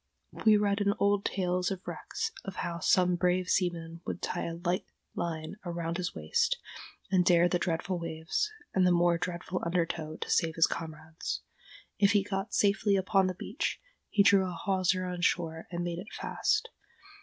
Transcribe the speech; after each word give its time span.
We 0.47 0.57
read 0.57 0.81
in 0.81 0.95
old 0.97 1.23
tales 1.25 1.69
of 1.69 1.85
wrecks 1.87 2.31
of 2.43 2.55
how 2.55 2.79
some 2.79 3.15
brave 3.15 3.49
seaman 3.49 4.01
would 4.03 4.19
tie 4.19 4.45
a 4.45 4.55
light 4.55 4.87
line 5.13 5.57
around 5.63 5.97
his 5.97 6.15
waist, 6.15 6.57
and 7.11 7.23
dare 7.23 7.47
the 7.47 7.59
dreadful 7.59 7.99
waves, 7.99 8.49
and 8.73 8.87
the 8.87 8.91
more 8.91 9.19
dreadful 9.19 9.61
undertow, 9.63 10.17
to 10.17 10.29
save 10.31 10.55
his 10.55 10.65
comrades. 10.65 11.41
If 11.99 12.13
he 12.13 12.23
got 12.23 12.51
safely 12.55 12.95
upon 12.95 13.27
the 13.27 13.35
beach, 13.35 13.79
he 14.09 14.23
drew 14.23 14.47
a 14.49 14.53
hawser 14.55 15.05
on 15.05 15.21
shore 15.21 15.67
and 15.69 15.83
made 15.83 15.99
it 15.99 16.11
fast. 16.19 16.69